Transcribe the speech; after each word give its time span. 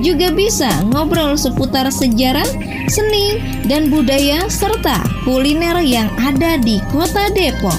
juga 0.00 0.32
bisa 0.32 0.70
ngobrol 0.90 1.36
seputar 1.36 1.90
sejarah, 1.92 2.46
seni, 2.88 3.38
dan 3.68 3.92
budaya 3.92 4.48
serta 4.48 5.04
kuliner 5.22 5.78
yang 5.84 6.08
ada 6.18 6.56
di 6.58 6.80
kota 6.90 7.30
Depok. 7.36 7.76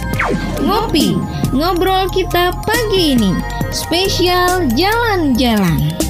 Ngopi, 0.63 1.17
ngobrol 1.51 2.07
kita 2.13 2.53
pagi 2.63 3.17
ini, 3.17 3.33
spesial 3.73 4.69
jalan-jalan. 4.77 6.04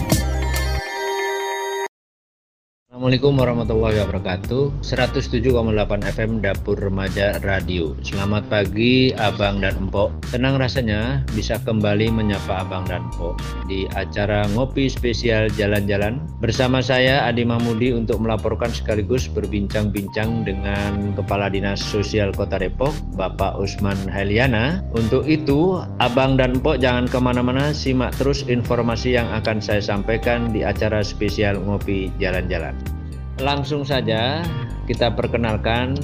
Assalamualaikum 3.05 3.38
warahmatullahi 3.38 3.98
wabarakatuh. 4.02 4.82
107,8 4.82 6.09
FM 6.09 6.41
Dapur 6.41 6.73
Remaja 6.73 7.38
Radio. 7.45 7.94
Selamat 8.02 8.50
pagi 8.50 9.14
Abang 9.14 9.62
dan 9.62 9.78
Empok. 9.78 10.09
Senang 10.34 10.58
rasanya 10.58 11.22
bisa 11.38 11.62
kembali 11.62 12.09
menyapa 12.09 12.66
Abang 12.66 12.90
dan 12.90 13.05
Empok 13.05 13.38
Di 13.70 13.86
acara 13.94 14.50
Ngopi 14.58 14.90
Spesial 14.90 15.54
Jalan-Jalan. 15.54 16.18
Bersama 16.41 16.81
saya 16.81 17.30
Adi 17.30 17.45
Mahmudi 17.45 17.94
untuk 17.94 18.26
melaporkan 18.26 18.73
sekaligus 18.73 19.30
berbincang-bincang 19.30 20.42
dengan 20.42 21.14
Kepala 21.14 21.53
Dinas 21.53 21.86
Sosial 21.86 22.34
Kota 22.34 22.58
Depok 22.58 22.97
Bapak 23.14 23.62
Usman 23.62 24.09
Heliana. 24.09 24.81
Untuk 24.97 25.30
itu 25.30 25.78
Abang 26.02 26.42
dan 26.42 26.58
Empok 26.58 26.81
jangan 26.81 27.06
ke 27.06 27.22
mana-mana 27.22 27.69
Simak 27.69 28.17
terus 28.17 28.42
informasi 28.50 29.14
yang 29.14 29.30
akan 29.30 29.62
saya 29.62 29.86
sampaikan 29.86 30.50
di 30.50 30.66
acara 30.66 31.06
spesial 31.06 31.62
Ngopi 31.62 32.09
Jalan-Jalan 32.17 32.94
langsung 33.39 33.83
saja 33.83 34.44
kita 34.86 35.11
perkenalkan 35.16 35.97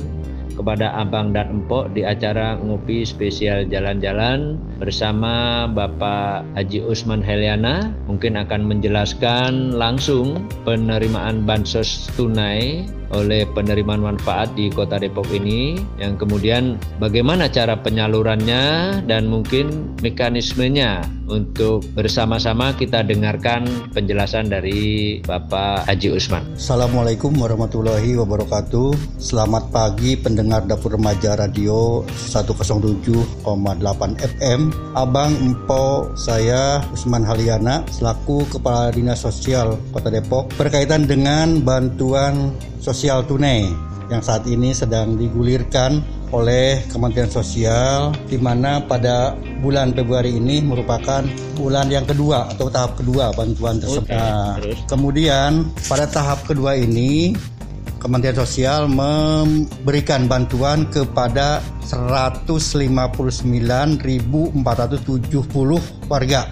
kepada 0.52 0.94
Abang 0.94 1.32
dan 1.32 1.50
Empok 1.64 1.96
di 1.96 2.04
acara 2.04 2.60
ngopi 2.60 3.08
spesial 3.08 3.66
jalan-jalan 3.66 4.60
bersama 4.78 5.66
Bapak 5.66 6.44
Haji 6.54 6.86
Usman 6.86 7.24
Heliana. 7.24 7.90
Mungkin 8.06 8.36
akan 8.38 8.68
menjelaskan 8.68 9.74
langsung 9.74 10.46
penerimaan 10.68 11.48
bansos 11.48 12.12
tunai 12.20 12.86
oleh 13.12 13.44
penerimaan 13.52 14.02
manfaat 14.02 14.52
di 14.56 14.72
Kota 14.72 14.98
Depok 15.00 15.28
ini 15.32 15.80
yang 16.00 16.16
kemudian 16.16 16.80
bagaimana 16.98 17.52
cara 17.52 17.76
penyalurannya 17.80 18.64
dan 19.06 19.28
mungkin 19.28 19.96
mekanismenya 20.00 21.04
untuk 21.32 21.88
bersama-sama 21.96 22.76
kita 22.76 23.08
dengarkan 23.08 23.64
penjelasan 23.96 24.52
dari 24.52 25.20
Bapak 25.24 25.88
Haji 25.88 26.20
Usman. 26.20 26.44
Assalamualaikum 26.60 27.32
warahmatullahi 27.40 28.20
wabarakatuh. 28.20 28.96
Selamat 29.16 29.72
pagi 29.72 30.20
pendengar 30.20 30.68
Dapur 30.68 31.00
Remaja 31.00 31.40
Radio 31.40 32.04
107,8 32.12 33.48
FM. 34.20 34.62
Abang 34.92 35.32
Empo 35.40 36.12
saya 36.20 36.84
Usman 36.92 37.24
Haliana 37.24 37.88
selaku 37.88 38.44
Kepala 38.52 38.92
Dinas 38.92 39.24
Sosial 39.24 39.80
Kota 39.96 40.12
Depok 40.12 40.52
berkaitan 40.60 41.08
dengan 41.08 41.64
bantuan 41.64 42.52
sosial 42.82 43.01
tunai 43.26 43.74
yang 44.12 44.22
saat 44.22 44.44
ini 44.46 44.76
sedang 44.76 45.16
digulirkan 45.16 46.04
oleh 46.36 46.84
Kementerian 46.92 47.32
Sosial 47.32 48.12
di 48.28 48.36
mana 48.36 48.84
pada 48.84 49.40
bulan 49.64 49.96
Februari 49.96 50.36
ini 50.36 50.60
merupakan 50.60 51.24
bulan 51.56 51.88
yang 51.88 52.04
kedua 52.04 52.52
atau 52.52 52.68
tahap 52.68 53.00
kedua 53.00 53.32
bantuan 53.34 53.80
tersebut. 53.80 54.12
Okay, 54.12 54.20
nah, 54.20 54.60
kemudian 54.86 55.66
pada 55.88 56.04
tahap 56.06 56.44
kedua 56.44 56.76
ini 56.76 57.34
Kementerian 57.98 58.38
Sosial 58.38 58.86
memberikan 58.92 60.28
bantuan 60.28 60.86
kepada 60.92 61.64
159.470 61.88 64.52
warga 66.12 66.52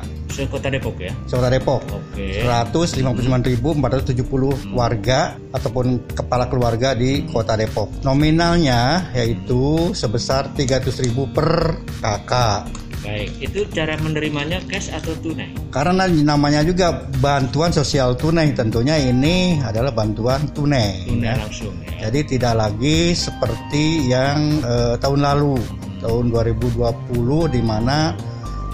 Kota 0.49 0.69
Depok 0.71 0.95
ya? 1.01 1.11
Kota 1.25 1.49
Depok. 1.49 1.81
Oke. 1.89 2.43
Okay. 2.43 3.01
159.470 3.01 4.15
hmm. 4.15 4.73
warga 4.77 5.35
ataupun 5.51 6.05
kepala 6.13 6.45
keluarga 6.47 6.93
di 6.93 7.25
Kota 7.27 7.57
Depok. 7.57 7.89
Nominalnya 8.05 9.11
yaitu 9.17 9.91
sebesar 9.97 10.53
300.000 10.53 11.35
per 11.35 11.81
kakak. 11.99 12.89
Baik, 12.99 13.31
itu 13.39 13.63
cara 13.71 13.95
menerimanya 14.03 14.59
cash 14.67 14.91
atau 14.91 15.15
tunai? 15.23 15.55
Karena 15.71 16.03
namanya 16.03 16.67
juga 16.67 17.07
bantuan 17.23 17.71
sosial 17.71 18.19
tunai, 18.19 18.51
tentunya 18.51 18.99
ini 18.99 19.63
adalah 19.63 19.95
bantuan 19.95 20.43
tunai. 20.51 21.07
Tunai 21.07 21.31
ya. 21.31 21.39
langsung 21.39 21.71
ya. 21.87 22.07
Jadi 22.07 22.35
tidak 22.35 22.59
lagi 22.59 23.15
seperti 23.15 24.11
yang 24.11 24.59
uh, 24.67 24.99
tahun 24.99 25.23
lalu, 25.23 25.55
tahun 26.03 26.27
2020 26.27 27.55
di 27.55 27.61
mana 27.63 28.19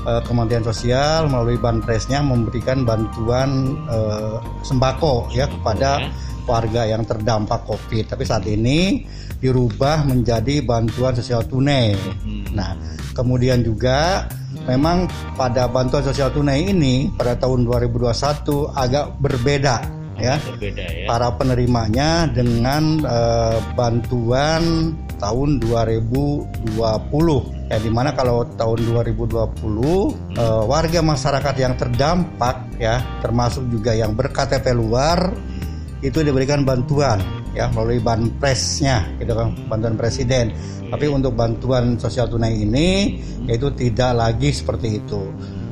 uh, 0.05 0.21
Kementerian 0.23 0.63
Sosial 0.63 1.27
melalui 1.27 1.57
Banpresnya 1.59 2.21
memberikan 2.21 2.85
bantuan 2.85 3.81
uh, 3.89 4.39
sembako 4.61 5.33
ya 5.33 5.49
kepada 5.49 6.09
warga 6.45 6.85
yang 6.85 7.03
terdampak 7.03 7.65
Covid. 7.65 8.13
Tapi 8.13 8.23
saat 8.23 8.45
ini 8.45 9.03
dirubah 9.41 10.05
menjadi 10.07 10.61
bantuan 10.63 11.17
sosial 11.17 11.43
tunai. 11.45 11.97
Hmm. 11.97 12.45
Nah, 12.53 12.77
kemudian 13.17 13.65
juga 13.65 14.29
memang 14.69 15.09
pada 15.35 15.67
bantuan 15.67 16.05
sosial 16.05 16.31
tunai 16.31 16.71
ini 16.71 17.11
pada 17.13 17.35
tahun 17.35 17.67
2021 17.67 18.71
agak 18.71 19.05
berbeda 19.19 19.75
ya. 20.17 20.35
Berbeda 20.39 20.85
ya. 20.85 21.05
Para 21.09 21.33
penerimanya 21.35 22.29
dengan 22.31 23.03
uh, 23.03 23.59
bantuan 23.75 24.93
tahun 25.25 25.57
2020 25.57 26.61
ya 27.65 27.77
di 27.81 27.89
mana 27.89 28.13
kalau 28.13 28.45
tahun 28.53 28.77
2020 29.09 29.25
hmm. 29.25 30.37
uh, 30.37 30.63
warga 30.69 31.01
masyarakat 31.01 31.55
yang 31.57 31.73
terdampak 31.73 32.77
ya 32.77 33.01
termasuk 33.25 33.65
juga 33.73 33.97
yang 33.97 34.13
berKTP 34.13 34.77
luar 34.77 35.33
itu 36.05 36.21
diberikan 36.21 36.61
bantuan 36.61 37.17
ya 37.57 37.65
melalui 37.73 37.97
banpresnya 37.97 39.09
gitu 39.17 39.33
kan 39.33 39.57
bantuan 39.65 39.97
presiden. 39.97 40.53
Tapi 40.85 41.09
untuk 41.09 41.33
bantuan 41.33 41.97
sosial 41.97 42.29
tunai 42.29 42.61
ini 42.61 43.17
itu 43.49 43.73
tidak 43.73 44.13
lagi 44.13 44.53
seperti 44.53 45.01
itu. 45.01 45.25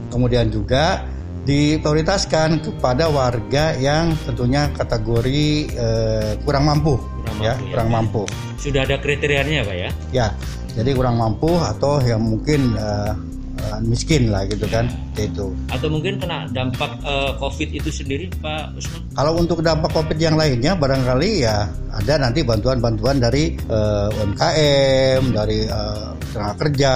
Kemudian 0.09 0.49
juga 0.49 1.05
diprioritaskan 1.43 2.63
kepada 2.63 3.11
warga 3.11 3.75
yang 3.75 4.15
tentunya 4.23 4.71
kategori 4.71 5.75
eh, 5.75 6.31
kurang 6.47 6.71
mampu 6.71 6.95
kurang 7.23 7.39
ya, 7.39 7.53
mampu, 7.55 7.63
ya 7.63 7.71
kurang 7.71 7.89
mampu. 7.89 8.21
Sudah 8.59 8.81
ada 8.83 8.95
kriterianya 8.99 9.63
pak 9.63 9.75
ya? 9.75 9.89
Ya, 10.11 10.27
jadi 10.75 10.91
kurang 10.95 11.15
mampu 11.19 11.51
atau 11.55 12.03
yang 12.03 12.23
mungkin 12.23 12.75
uh, 12.75 13.15
uh, 13.61 13.79
miskin 13.83 14.33
lah 14.33 14.45
gitu 14.49 14.65
kan 14.69 14.89
itu. 15.17 15.53
Atau 15.69 15.87
mungkin 15.91 16.17
kena 16.17 16.49
dampak 16.49 16.97
uh, 17.05 17.37
COVID 17.37 17.69
itu 17.73 17.89
sendiri 17.93 18.29
Pak 18.41 18.77
Usman? 18.77 19.01
Kalau 19.13 19.33
untuk 19.37 19.59
dampak 19.61 19.93
COVID 19.93 20.17
yang 20.17 20.35
lainnya 20.39 20.73
barangkali 20.73 21.45
ya 21.45 21.69
ada 21.93 22.13
nanti 22.17 22.41
bantuan-bantuan 22.41 23.21
dari 23.21 23.53
uh, 23.69 24.09
UMKM, 24.09 25.21
dari 25.33 25.69
uh, 25.69 26.17
tenaga 26.33 26.55
kerja 26.65 26.95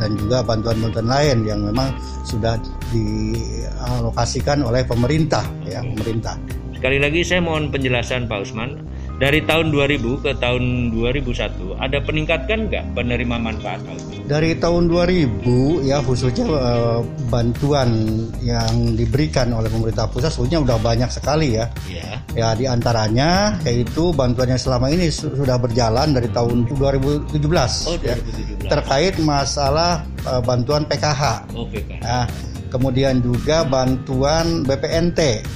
dan 0.00 0.10
juga 0.16 0.40
bantuan-bantuan 0.40 1.08
lain 1.08 1.38
yang 1.44 1.60
memang 1.60 1.92
sudah 2.24 2.56
dialokasikan 2.88 4.64
oleh 4.64 4.80
pemerintah 4.88 5.44
ya 5.68 5.84
pemerintah. 5.84 6.40
Sekali 6.72 6.98
lagi 6.98 7.20
saya 7.22 7.44
mohon 7.44 7.68
penjelasan 7.70 8.26
Pak 8.26 8.48
Usman 8.48 8.91
dari 9.22 9.38
tahun 9.46 9.70
2000 9.70 10.18
ke 10.18 10.34
tahun 10.42 10.90
2001 10.98 11.78
ada 11.78 11.98
peningkatan 12.02 12.66
nggak 12.66 12.84
penerima 12.98 13.38
manfaat 13.38 13.78
Dari 14.26 14.58
tahun 14.58 14.90
2000 14.90 15.86
ya 15.86 16.02
khususnya 16.02 16.42
uh, 16.50 17.06
bantuan 17.30 18.18
yang 18.42 18.98
diberikan 18.98 19.54
oleh 19.54 19.70
pemerintah 19.70 20.10
pusat 20.10 20.34
sebetulnya 20.34 20.66
udah 20.66 20.78
banyak 20.82 21.06
sekali 21.06 21.54
ya. 21.54 21.70
Yeah. 21.86 22.18
Ya 22.34 22.48
di 22.58 22.66
antaranya 22.66 23.62
yaitu 23.62 24.10
bantuan 24.10 24.50
yang 24.50 24.58
selama 24.58 24.90
ini 24.90 25.06
sudah 25.06 25.54
berjalan 25.54 26.18
dari 26.18 26.26
tahun 26.34 26.66
2017, 26.74 27.30
oh, 27.30 27.94
2017. 28.02 28.02
Ya, 28.02 28.16
terkait 28.66 29.14
masalah 29.22 30.02
uh, 30.26 30.42
bantuan 30.42 30.82
PKH. 30.90 31.46
Oh, 31.54 31.70
PKH. 31.70 32.02
Nah, 32.02 32.26
kemudian 32.74 33.22
juga 33.22 33.62
bantuan 33.62 34.66
BPNT. 34.66 35.46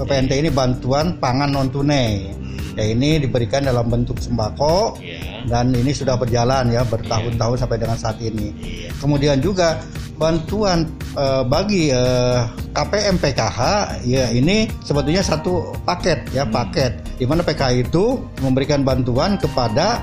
BPNT 0.00 0.32
ini 0.40 0.48
bantuan 0.48 1.20
pangan 1.20 1.52
non 1.52 1.68
tunai 1.68 2.40
ya 2.80 2.96
ini 2.96 3.20
diberikan 3.20 3.68
dalam 3.68 3.92
bentuk 3.92 4.16
sembako 4.16 4.96
yeah. 5.04 5.44
dan 5.44 5.76
ini 5.76 5.92
sudah 5.92 6.16
berjalan 6.16 6.72
ya 6.72 6.80
bertahun-tahun 6.88 7.56
yeah. 7.56 7.60
sampai 7.60 7.76
dengan 7.76 7.98
saat 8.00 8.16
ini. 8.24 8.56
Yeah. 8.56 8.92
Kemudian 8.96 9.44
juga 9.44 9.84
bantuan 10.16 10.88
uh, 11.16 11.44
bagi 11.44 11.92
uh, 11.92 12.48
KPM 12.72 13.20
PKH 13.20 13.60
ya 14.08 14.32
ini 14.32 14.68
sebetulnya 14.84 15.20
satu 15.20 15.76
paket 15.84 16.24
ya 16.32 16.48
hmm. 16.48 16.52
paket 16.52 16.92
di 17.20 17.28
mana 17.28 17.44
PKH 17.44 17.92
itu 17.92 18.16
memberikan 18.40 18.80
bantuan 18.80 19.36
kepada 19.36 20.00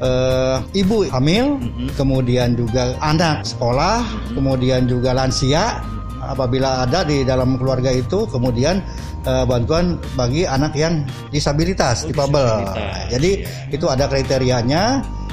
eh, 0.00 0.56
ibu 0.80 1.04
hamil, 1.12 1.60
Mhm. 1.60 1.92
kemudian 1.92 2.56
juga 2.56 2.96
anak 3.04 3.44
sekolah, 3.44 4.00
kemudian 4.32 4.88
juga 4.88 5.12
lansia 5.12 5.84
apabila 6.22 6.84
ada 6.84 7.02
di 7.02 7.22
dalam 7.22 7.56
keluarga 7.56 7.88
itu, 7.88 8.24
kemudian 8.26 8.80
eh, 9.22 9.44
bantuan 9.44 9.96
bagi 10.14 10.44
anak 10.44 10.72
yang 10.72 11.02
disabilitas, 11.28 12.04
Oh, 12.04 12.08
difabel. 12.08 12.44
disabilitas, 12.62 13.08
Jadi 13.10 13.30
ya. 13.38 13.46
itu 13.70 13.86
ada 13.86 14.04
kriterianya. 14.04 14.84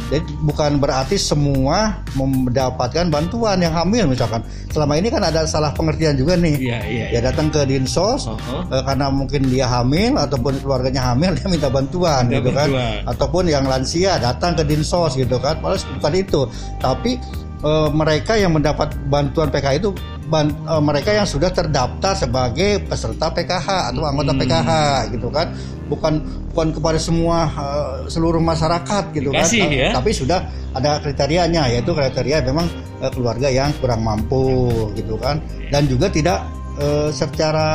Jadi 0.08 0.24
bukan 0.40 0.80
berarti 0.80 1.20
semua 1.20 2.00
mendapatkan 2.16 3.08
bantuan 3.08 3.60
yang 3.60 3.76
hamil 3.76 4.08
misalkan. 4.08 4.40
Selama 4.72 4.96
ini 4.96 5.12
kan 5.12 5.20
ada 5.20 5.44
salah 5.44 5.72
pengertian 5.72 6.16
juga 6.16 6.40
nih. 6.40 6.56
Iya, 6.56 6.80
iya. 6.86 7.06
Ya 7.12 7.20
datang 7.22 7.52
ke 7.52 7.68
dinsos 7.68 8.24
Oh, 8.26 8.40
eh, 8.66 8.84
karena 8.84 9.12
mungkin 9.12 9.48
dia 9.48 9.68
hamil 9.68 10.16
ataupun 10.16 10.64
keluarganya 10.64 11.12
hamil 11.12 11.34
dia 11.36 11.48
minta 11.48 11.68
bantuan 11.68 12.24
Minta 12.24 12.40
gitu 12.40 12.50
kan 12.52 12.70
bantuan. 12.70 13.00
ataupun 13.06 13.44
yang 13.48 13.66
lansia 13.68 14.16
datang 14.16 14.56
ke 14.56 14.64
dinsos 14.64 15.12
gitu 15.14 15.36
kan 15.40 15.60
padahal 15.60 15.84
bukan 16.00 16.14
itu 16.16 16.42
tapi 16.78 17.12
eh, 17.60 17.90
mereka 17.90 18.34
yang 18.34 18.52
mendapat 18.52 18.94
bantuan 19.06 19.48
PKH 19.48 19.74
itu 19.78 19.90
ban- 20.26 20.52
eh, 20.52 20.82
mereka 20.82 21.10
yang 21.12 21.26
sudah 21.26 21.50
terdaftar 21.50 22.14
sebagai 22.14 22.84
peserta 22.84 23.30
PKH 23.30 23.92
atau 23.92 24.04
anggota 24.04 24.32
Hmm. 24.32 24.42
PKH 24.42 24.70
gitu 25.12 25.28
kan 25.30 25.48
bukan 25.88 26.20
bukan 26.52 26.68
kepada 26.74 27.00
semua 27.00 27.48
eh, 27.48 27.94
seluruh 28.08 28.40
masyarakat 28.40 29.04
gitu 29.12 29.32
Dikasih, 29.32 29.62
kan 29.62 29.70
ya. 29.72 29.90
tapi 29.96 30.10
sudah 30.12 30.40
ada 30.74 31.00
kriterianya 31.00 31.70
yaitu 31.70 31.92
kriteria 31.92 32.44
memang 32.44 32.68
eh, 33.00 33.10
keluarga 33.10 33.48
yang 33.48 33.72
kurang 33.78 34.02
mampu 34.02 34.68
gitu 34.94 35.16
kan 35.16 35.40
dan 35.70 35.86
juga 35.86 36.08
tidak 36.08 36.44
eh, 36.78 37.10
secara 37.10 37.68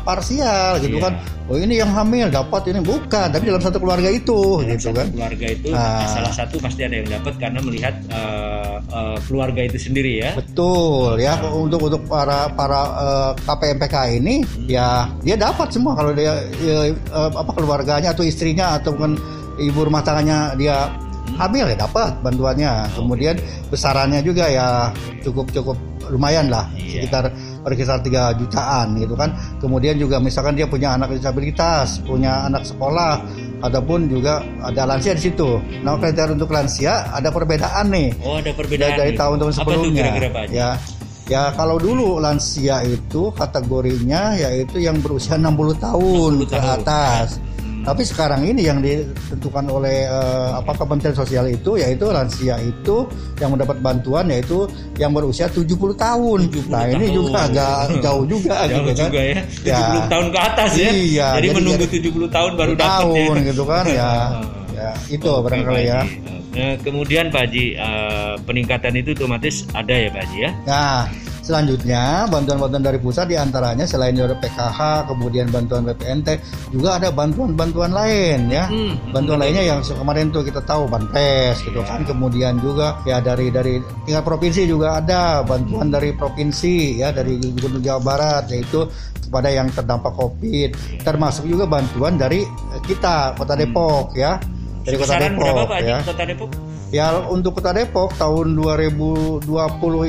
parsial 0.00 0.78
gitu 0.78 0.96
Iya. 0.96 1.04
kan. 1.06 1.14
Oh 1.46 1.58
ini 1.58 1.76
yang 1.76 1.90
hamil 1.90 2.28
dapat 2.28 2.62
ini 2.68 2.78
bukan. 2.78 3.26
Tapi 3.26 3.42
dalam 3.42 3.58
satu 3.58 3.76
keluarga 3.76 4.06
itu 4.06 4.60
Dalam 4.60 4.70
gitu 4.70 4.86
satu 4.86 4.96
kan. 4.96 5.06
keluarga 5.10 5.46
itu 5.48 5.68
Ah. 5.70 6.06
salah 6.06 6.30
satu 6.30 6.56
pasti 6.58 6.80
ada 6.82 6.94
yang 6.94 7.08
dapat 7.10 7.34
karena 7.36 7.58
melihat 7.58 7.94
eh, 8.06 8.76
eh, 8.78 9.16
keluarga 9.24 9.60
itu 9.62 9.78
sendiri 9.80 10.12
ya. 10.20 10.30
betul 10.34 11.16
ya. 11.16 11.40
Untuk 11.42 11.80
untuk 11.82 12.02
para 12.04 12.46
para 12.50 12.80
eh, 12.96 13.30
KPMPK 13.42 13.94
ini 14.14 14.34
ya 14.66 15.10
dia 15.20 15.36
dapat 15.36 15.68
semua. 15.70 15.92
Kalau 15.94 16.12
dia 16.12 16.38
ya, 16.56 16.78
eh, 16.86 16.94
apa 17.32 17.50
keluarganya 17.50 18.10
atau 18.10 18.22
istrinya 18.22 18.76
ataupun 18.76 19.18
ibu 19.58 19.80
rumah 19.80 20.00
tangganya 20.00 20.54
dia 20.54 20.86
hamil 21.34 21.66
ya 21.66 21.76
dapat 21.76 22.14
bantuannya. 22.20 22.92
Kemudian 22.92 23.34
besarannya 23.68 24.20
juga 24.20 24.46
ya 24.46 24.68
cukup 25.20 25.50
cukup 25.50 25.74
lumayan 26.08 26.46
lah. 26.46 26.66
Iya. 26.74 27.06
sekitar 27.06 27.24
berkisar 27.60 28.00
3 28.00 28.36
jutaan 28.36 28.96
gitu 28.96 29.12
kan 29.12 29.30
kemudian 29.58 29.94
juga 29.94 30.16
misalkan 30.16 30.54
dia 30.54 30.64
punya 30.64 30.94
anak 30.94 31.12
disabilitas 31.12 32.00
punya 32.02 32.44
anak 32.44 32.64
sekolah 32.64 33.20
ataupun 33.60 34.08
juga 34.08 34.40
ada 34.60 34.84
lansia 34.84 35.12
di 35.12 35.22
situ 35.22 35.60
nah 35.80 35.94
kriteria 35.94 36.32
untuk 36.32 36.48
lansia 36.48 37.08
ada 37.10 37.28
perbedaan 37.28 37.88
nih 37.88 38.08
Oh, 38.20 38.36
ada 38.36 38.50
perbedaan 38.50 38.96
dari 38.96 39.12
tahun-tahun 39.12 39.52
Apa 39.52 39.60
tuh 39.60 39.72
sebelumnya. 39.84 40.00
kira-kira 40.08 40.28
Pak 40.30 40.42
Haji? 40.48 40.52
ya, 40.56 40.70
ya 41.26 41.42
kalau 41.52 41.76
dulu 41.76 42.16
lansia 42.18 42.80
itu 42.82 43.28
kategorinya 43.32 44.34
yaitu 44.34 44.80
yang 44.80 44.96
berusia 44.98 45.36
60 45.36 45.52
tahun 45.76 46.30
60 46.40 46.48
ke 46.48 46.56
tahun. 46.56 46.76
atas. 46.80 47.28
Tapi 47.80 48.02
sekarang 48.02 48.44
ini 48.44 48.64
yang 48.64 48.78
ditentukan 48.78 49.64
oleh 49.66 50.04
eh, 50.04 50.50
apa 50.52 50.72
Kementerian 50.74 51.12
Sosial 51.12 51.48
itu 51.48 51.74
yaitu 51.74 52.06
lansia 52.06 52.56
itu 52.58 53.08
yang 53.36 53.52
mendapat 53.52 53.80
bantuan 53.80 54.28
yaitu 54.28 54.68
yang 54.96 55.10
berusia 55.10 55.46
70 55.46 55.66
tahun. 55.94 56.38
70 56.48 56.68
nah, 56.68 56.84
ini 56.84 57.08
tahun. 57.08 57.16
juga 57.16 57.38
agak 57.46 57.76
jauh 58.04 58.24
juga 58.24 58.56
Jauh 58.64 58.84
gitu 58.84 58.92
kan. 58.92 59.08
juga 59.08 59.20
ya. 59.20 59.36
70 59.40 59.64
Ya. 59.64 59.80
tahun 60.06 60.26
ke 60.28 60.38
atas 60.38 60.70
ya. 60.74 60.90
Iya, 60.90 61.28
Jadi, 61.34 61.46
jadi- 61.46 61.56
menunggu 61.56 61.84
jadi- 61.84 62.02
70 62.04 62.28
tahun 62.28 62.52
baru 62.54 62.72
dapat 62.74 62.84
tahun 62.86 63.34
ya. 63.34 63.46
gitu 63.48 63.62
kan 63.64 63.84
ya. 63.86 64.10
ya 64.80 64.90
itu 65.08 65.28
Oke, 65.28 65.42
barangkali 65.48 65.82
ya. 65.84 66.00
Nah, 66.50 66.74
kemudian 66.82 67.30
Pak 67.30 67.46
Haji, 67.46 67.64
eh, 67.74 68.32
peningkatan 68.42 68.92
itu 68.94 69.14
otomatis 69.14 69.62
ada 69.70 69.94
ya 69.94 70.10
Pak 70.10 70.20
Haji 70.20 70.38
ya? 70.40 70.50
Nah, 70.66 71.00
selanjutnya 71.50 72.30
bantuan-bantuan 72.30 72.86
dari 72.86 73.02
pusat 73.02 73.26
di 73.26 73.34
antaranya 73.34 73.82
selain 73.82 74.14
dari 74.14 74.38
PKH, 74.38 75.10
kemudian 75.10 75.50
bantuan 75.50 75.82
BPNT, 75.82 76.38
juga 76.70 77.02
ada 77.02 77.10
bantuan-bantuan 77.10 77.90
lain 77.90 78.46
ya. 78.46 78.70
Hmm. 78.70 78.94
Bantuan 79.10 79.42
lainnya 79.42 79.66
yang 79.66 79.82
kemarin 79.82 80.30
tuh 80.30 80.46
kita 80.46 80.62
tahu 80.62 80.86
Banpres 80.86 81.58
gitu 81.66 81.82
kan. 81.82 82.06
Kemudian 82.06 82.62
juga 82.62 83.02
ya 83.02 83.18
dari 83.18 83.50
dari 83.50 83.82
tingkat 84.06 84.22
provinsi 84.22 84.70
juga 84.70 85.02
ada 85.02 85.42
bantuan 85.42 85.90
dari 85.90 86.14
provinsi 86.14 87.02
ya 87.02 87.10
dari 87.10 87.42
Gubernur 87.42 87.82
Jawa 87.82 88.00
Barat 88.00 88.44
yaitu 88.54 88.86
kepada 89.26 89.50
yang 89.50 89.66
terdampak 89.74 90.14
Covid. 90.14 90.78
Termasuk 91.02 91.50
juga 91.50 91.66
bantuan 91.66 92.14
dari 92.14 92.46
kita 92.86 93.34
Kota 93.34 93.58
Depok 93.58 94.14
ya. 94.14 94.38
Dari 94.86 94.94
Kota 94.94 95.18
Depok 95.18 95.42
berapa 95.42 95.66
Pak 95.66 95.78
ya. 95.82 95.98
Kota 96.06 96.22
Depok? 96.22 96.69
Ya 96.90 97.22
untuk 97.22 97.54
Kota 97.62 97.70
Depok 97.70 98.18
tahun 98.18 98.58
2020 98.58 99.46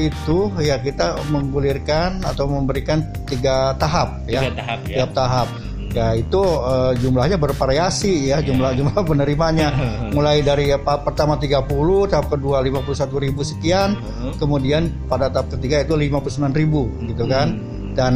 itu 0.01 0.37
ya 0.57 0.81
kita 0.81 1.13
menggulirkan 1.29 2.25
atau 2.25 2.49
memberikan 2.49 3.05
tiga 3.29 3.77
tahap 3.77 4.25
ya. 4.25 4.41
Tiga 4.49 4.53
tahap 4.57 4.79
ya. 4.89 4.95
Tiap 5.05 5.11
tahap. 5.13 5.47
Ya 5.91 6.07
itu 6.15 6.39
eh, 6.41 6.91
jumlahnya 7.03 7.35
bervariasi 7.35 8.31
ya 8.31 8.39
jumlah 8.39 8.73
jumlah 8.73 9.03
penerimanya 9.03 9.75
mulai 10.15 10.39
dari 10.39 10.71
ya, 10.71 10.79
pertama 10.79 11.35
30, 11.35 11.67
tahap 12.07 12.31
kedua 12.31 12.63
51 12.63 13.19
ribu 13.19 13.43
sekian, 13.43 13.99
Hmm. 13.99 14.33
kemudian 14.39 14.87
pada 15.05 15.27
tahap 15.27 15.51
ketiga 15.53 15.83
itu 15.83 15.93
59 15.93 16.55
ribu 16.55 16.87
gitu 17.05 17.27
kan 17.27 17.59
Hmm. 17.59 17.91
dan 17.93 18.13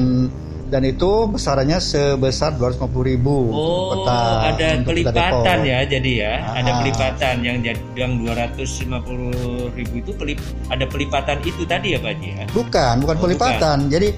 dan 0.66 0.82
itu 0.82 1.30
besarannya 1.30 1.78
sebesar 1.78 2.58
250 2.58 2.90
ribu 3.06 3.36
Oh, 3.48 3.94
peta 3.94 4.18
ada 4.50 4.68
Kota 4.74 4.84
pelipatan 4.84 5.58
ya 5.62 5.80
jadi 5.86 6.12
ya. 6.18 6.34
Ada 6.54 6.68
Ah. 6.68 6.76
pelipatan 6.82 7.36
yang 7.42 7.58
jadi 7.62 7.82
yang 7.94 8.12
250 8.20 9.30
ribu 9.72 9.94
itu 10.02 10.12
pelip, 10.12 10.40
ada 10.68 10.86
pelipatan 10.86 11.38
itu 11.42 11.64
tadi 11.64 11.94
ya 11.94 12.00
Pak 12.00 12.12
Haji 12.12 12.30
ya? 12.34 12.46
Bukan, 12.50 12.94
bukan 13.00 13.16
Oh, 13.16 13.22
pelipatan. 13.22 13.78
Jadi 13.88 14.10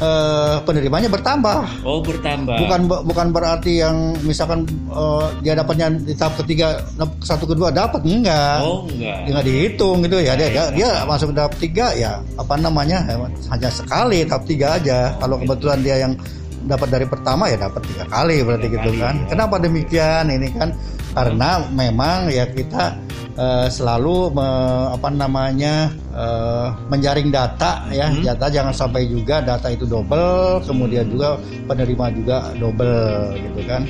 eh, 0.00 0.56
penerimanya 0.64 1.06
bertambah. 1.06 1.84
Oh 1.84 2.00
bertambah. 2.00 2.56
Bukan 2.56 2.80
bukan 3.04 3.26
berarti 3.30 3.84
yang 3.84 4.16
misalkan 4.24 4.64
eh, 4.90 5.26
dia 5.44 5.52
dapatnya 5.54 5.92
di 6.00 6.16
tahap 6.16 6.40
ketiga 6.40 6.80
satu 7.20 7.44
kedua 7.44 7.68
dapat 7.70 8.00
enggak. 8.02 8.64
Oh 8.64 8.88
enggak. 8.88 9.28
Dia 9.28 9.30
nggak 9.36 9.46
dihitung 9.46 9.96
gitu 10.04 10.16
ya. 10.18 10.32
Dia, 10.34 10.48
dia, 10.48 10.64
Baik. 10.68 10.76
dia 10.80 10.90
masuk 11.04 11.28
tahap 11.36 11.52
tiga 11.60 11.86
ya 11.94 12.12
apa 12.34 12.54
namanya 12.56 13.04
hanya 13.52 13.68
sekali 13.68 14.24
tahap 14.24 14.44
tiga 14.48 14.80
aja. 14.80 15.12
Kalau 15.20 15.36
kebetulan 15.38 15.78
dia 15.84 15.96
yang 16.08 16.12
dapat 16.60 16.92
dari 16.92 17.06
pertama 17.08 17.48
ya 17.48 17.56
dapat 17.56 17.80
tiga 17.88 18.04
kali 18.04 18.44
berarti 18.44 18.68
Tiga 18.68 18.84
gitu 18.84 18.90
kali, 18.92 19.00
kan. 19.00 19.14
ya. 19.16 19.26
Kenapa 19.32 19.54
demikian? 19.56 20.24
Ini 20.28 20.48
kan 20.56 20.68
karena 21.16 21.50
memang 21.74 22.28
ya 22.30 22.44
kita 22.46 22.94
eh, 23.34 23.68
selalu 23.68 24.34
me- 24.34 24.88
apa 24.94 25.08
namanya 25.10 25.90
eh, 26.10 26.68
menjaring 26.88 27.30
data 27.30 27.86
ya 27.90 28.10
Hmm. 28.10 28.24
data 28.24 28.46
jangan 28.50 28.74
sampai 28.74 29.06
juga 29.06 29.38
data 29.40 29.70
itu 29.70 29.86
double 29.86 30.62
kemudian 30.66 31.06
juga 31.10 31.38
penerima 31.68 32.06
juga 32.14 32.36
double 32.56 33.38
gitu 33.38 33.60
kan. 33.66 33.82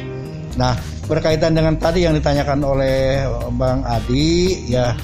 Nah 0.59 0.75
berkaitan 1.07 1.55
dengan 1.57 1.75
tadi 1.79 2.05
yang 2.07 2.15
ditanyakan 2.15 2.61
oleh 2.63 3.25
Bang 3.59 3.83
Adi 3.83 4.71
ya 4.71 4.95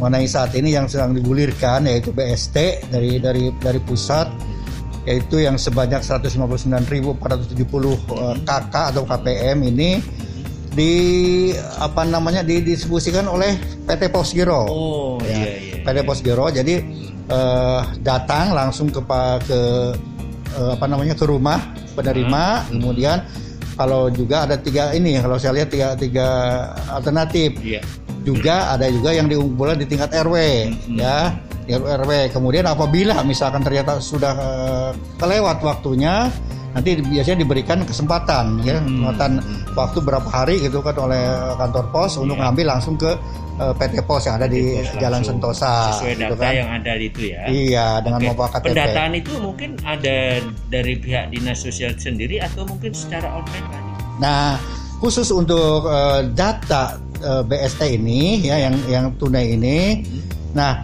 mengenai 0.00 0.24
saat 0.26 0.56
ini 0.56 0.72
yang 0.72 0.88
sedang 0.88 1.12
digulirkan 1.12 1.84
yaitu 1.84 2.10
BST 2.10 2.88
dari 2.88 3.20
dari 3.20 3.52
dari 3.60 3.80
pusat 3.84 4.26
yaitu 5.02 5.42
yang 5.42 5.58
sebanyak 5.58 5.98
159.470 5.98 7.18
eh, 7.18 8.36
KK 8.46 8.74
atau 8.94 9.02
KPM 9.02 9.58
ini 9.66 9.98
di 10.72 10.92
apa 11.76 12.02
namanya 12.02 12.40
didistribusikan 12.40 13.26
oleh 13.26 13.54
PT 13.84 14.08
Pos 14.08 14.32
Giro. 14.32 14.64
Oh 14.64 15.16
Ya, 15.20 15.36
iya 15.36 15.52
iya. 15.52 15.74
PT 15.84 15.98
Pos 16.02 16.20
Giro 16.20 16.48
jadi 16.48 16.80
eh, 17.28 17.80
datang 18.00 18.52
langsung 18.52 18.88
ke 18.88 19.00
ke 19.42 19.60
eh, 20.52 20.70
apa 20.72 20.86
namanya 20.86 21.12
ke 21.12 21.24
rumah 21.24 21.60
penerima 21.92 22.64
Hmm. 22.66 22.80
kemudian 22.80 23.18
kalau 23.72 24.08
juga 24.08 24.44
ada 24.44 24.56
tiga 24.56 24.92
ini 24.92 25.16
kalau 25.16 25.36
saya 25.36 25.56
lihat 25.56 25.68
tiga 25.68 25.88
tiga 25.94 26.28
alternatif 26.88 27.56
Iya. 27.60 27.80
juga 28.22 28.72
ada 28.72 28.88
juga 28.88 29.12
yang 29.12 29.28
diunggulkan 29.28 29.76
di 29.76 29.86
tingkat 29.86 30.08
RW 30.14 30.36
Hmm. 30.88 30.96
ya 30.96 31.36
di 31.62 31.72
RW 31.72 32.32
kemudian 32.32 32.64
apabila 32.64 33.20
misalkan 33.22 33.60
ternyata 33.60 34.00
sudah 34.00 34.34
eh, 34.34 34.90
kelewat 35.16 35.60
waktunya 35.60 36.32
nanti 36.72 36.90
biasanya 36.98 37.38
diberikan 37.38 37.78
kesempatan 37.82 38.60
ya 38.60 38.76
Hmm. 38.76 38.88
kesempatan 39.06 39.32
waktu 39.72 39.98
berapa 40.00 40.24
hari 40.26 40.56
gitu 40.58 40.80
kan 40.80 40.96
oleh 40.98 41.20
kantor 41.54 41.84
pos 41.88 42.16
untuk 42.16 42.34
Iya. 42.34 42.42
ngambil 42.48 42.66
langsung 42.68 42.96
ke 42.96 43.12
eh, 43.52 43.74
PT 43.76 44.00
Pos 44.02 44.24
yang 44.24 44.36
ada 44.36 44.48
di 44.48 44.80
Pos 44.80 44.96
Jalan 44.96 45.20
langsung. 45.20 45.36
Sentosa 45.36 45.92
Sesuai 45.92 46.14
gitu 46.16 46.24
data 46.32 46.40
kan. 46.40 46.52
yang 46.56 46.70
ada 46.72 46.92
di 46.92 47.04
itu 47.04 47.20
ya. 47.28 47.40
Iya 47.46 47.86
dengan 48.00 48.18
Oke. 48.18 48.26
membawa 48.26 48.48
KTP. 48.50 48.66
Pendataan 48.72 49.12
itu 49.12 49.32
mungkin 49.38 49.70
ada 49.82 50.16
dari 50.66 50.94
pihak 50.96 51.24
dinas 51.28 51.58
sosial 51.60 51.92
sendiri 51.94 52.40
atau 52.40 52.64
mungkin 52.64 52.90
secara 52.92 53.28
online 53.28 53.66
Haji? 53.68 53.92
Nah, 54.18 54.56
khusus 54.98 55.28
untuk 55.28 55.84
eh, 55.84 56.20
data 56.32 56.96
eh, 57.18 57.42
BST 57.44 57.80
ini 57.92 58.40
ya 58.42 58.56
yang 58.58 58.74
yang 58.88 59.04
tunai 59.14 59.52
ini, 59.52 60.00
nah 60.50 60.80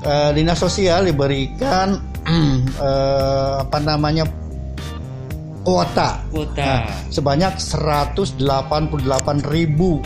eh, 0.00 0.30
dinas 0.30 0.60
sosial 0.60 1.08
diberikan 1.08 2.04
eh, 2.78 3.52
apa 3.60 3.78
namanya 3.80 4.28
kuota 5.60 6.20
Kuota 6.28 6.60
Nah, 6.60 6.80
sebanyak 7.08 7.56
188 7.58 8.36
ribu 9.46 10.00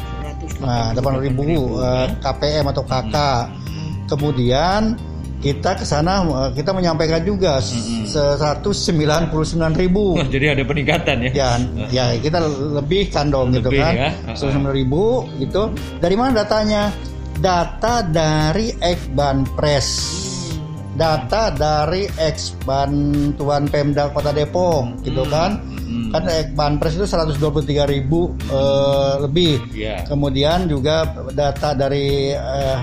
Nah, 0.60 0.92
800 0.92 1.24
ribu 1.24 1.42
uh, 1.80 2.04
KPM 2.20 2.68
atau 2.68 2.84
KK. 2.84 3.16
Kemudian 4.04 4.92
kita 5.40 5.76
ke 5.76 5.84
sana 5.84 6.20
uh, 6.24 6.50
kita 6.52 6.72
menyampaikan 6.72 7.24
juga 7.24 7.60
Hmm. 7.60 8.04
199 8.04 9.32
ribu. 9.74 10.20
Wah, 10.20 10.28
jadi 10.34 10.52
ada 10.52 10.62
peningkatan 10.64 11.16
ya. 11.24 11.30
Ya, 11.32 11.50
ya 11.90 12.04
kita 12.20 12.44
lebih 12.76 13.08
kan 13.08 13.32
dong 13.32 13.56
gitu 13.56 13.72
Lebih 13.72 13.82
kan. 13.82 13.92
ya. 13.96 14.10
199 14.36 14.72
ribu 14.76 15.04
gitu. 15.40 15.72
Dari 15.98 16.14
mana 16.14 16.44
datanya? 16.44 16.92
Data 17.34 18.00
dari 18.04 18.72
Ekban 18.78 19.44
Press. 19.56 19.88
Data 20.94 21.50
dari 21.50 22.06
ex 22.22 22.54
bantuan 22.62 23.66
Pemda 23.66 24.10
Kota 24.14 24.30
Depok 24.30 25.02
gitu 25.02 25.26
kan. 25.26 25.58
Hmm. 25.84 26.10
Kan 26.14 26.24
Ekban 26.30 26.78
Press 26.78 26.94
itu 26.96 27.06
123 27.06 27.86
ribu 27.90 28.30
eh, 28.46 29.14
lebih. 29.26 29.58
Iya. 29.74 30.06
Kemudian 30.06 30.70
juga 30.70 31.02
data 31.34 31.74
dari 31.74 32.30
eh, 32.30 32.78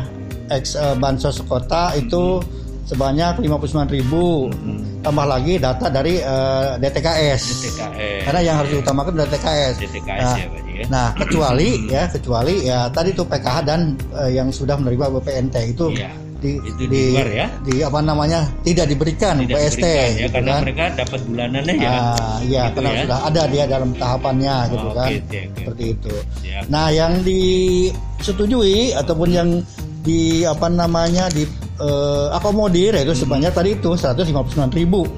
ex 0.51 0.75
eh, 0.75 0.95
bansos 0.99 1.39
kota 1.47 1.95
itu 1.95 2.43
sebanyak 2.83 3.39
59 3.39 3.95
ribu. 3.95 4.51
Tambah 5.01 5.25
lagi 5.25 5.57
data 5.57 5.87
dari 5.87 6.19
eh, 6.19 6.71
DTKS. 6.77 7.41
DTKS. 7.47 8.21
Karena 8.27 8.41
yang 8.43 8.55
harus 8.59 8.69
diutamakan 8.75 9.11
adalah 9.15 9.29
DTKS. 9.31 9.75
DTKS 9.81 10.21
Nah, 10.21 10.35
ya 10.35 10.47
Pak 10.51 10.61
ya. 10.67 10.85
Nah, 10.89 11.07
kecuali 11.15 11.69
ya, 11.87 12.03
kecuali 12.09 12.53
ya 12.65 12.79
tadi 12.91 13.09
tuh 13.15 13.25
PKH 13.25 13.57
dan 13.63 13.95
eh, 14.19 14.35
yang 14.35 14.51
sudah 14.51 14.75
menerima 14.75 15.07
BPNT 15.19 15.55
itu 15.71 15.87
Iya. 15.95 16.11
Di, 16.41 16.57
Itu 16.59 16.83
di 16.83 17.13
luar 17.13 17.29
ya? 17.29 17.47
di 17.61 17.73
apa 17.79 17.99
namanya 18.01 18.39
tidak 18.61 18.89
diberikan 18.89 19.37
Tidak 19.37 19.53
PST 19.53 19.77
diberikan 19.77 19.93
ya 19.93 20.09
gitu 20.19 20.33
karena 20.33 20.51
kan. 20.51 20.61
mereka 20.61 20.83
dapat 20.97 21.19
bulanannya 21.23 21.73
ya. 21.75 21.89
Ah, 21.91 22.37
iya, 22.41 22.63
Gitu 22.63 22.75
karena 22.75 22.89
ya. 22.89 23.01
sudah 23.05 23.19
ada 23.23 23.41
dia 23.45 23.63
dalam 23.65 23.89
tahapannya 23.93 24.55
gitu 24.67 24.81
Oh, 24.83 24.93
kan. 24.93 25.09
oke, 25.11 25.21
oke. 25.21 25.41
Seperti 25.55 25.83
itu. 25.91 26.13
Nah, 26.67 26.87
yang 26.89 27.13
disetujui 27.21 28.77
ataupun 28.91 29.29
yang 29.29 29.49
di 30.01 30.21
apa 30.41 30.65
namanya 30.65 31.29
di 31.29 31.45
eh, 31.77 32.27
akomodir 32.31 32.93
Hmm. 32.93 33.03
itu 33.03 33.13
sebanyak 33.15 33.51
tadi 33.51 33.69
itu 33.71 33.93
159.470 33.93 35.17